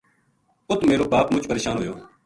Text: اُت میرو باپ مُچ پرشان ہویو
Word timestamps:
اُت 0.69 0.79
میرو 0.87 1.05
باپ 1.11 1.27
مُچ 1.33 1.43
پرشان 1.49 1.75
ہویو 1.77 1.93